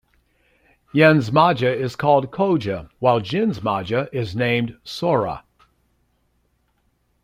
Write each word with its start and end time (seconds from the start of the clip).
Yen's 0.93 1.31
Maga 1.31 1.71
is 1.71 1.95
called 1.95 2.31
Koga, 2.31 2.89
while 2.97 3.19
Jin's 3.19 3.61
maga 3.61 4.09
is 4.11 4.35
named 4.35 4.77
Sora. 4.83 5.43